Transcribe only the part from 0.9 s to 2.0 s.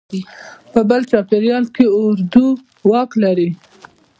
چاپېریال کې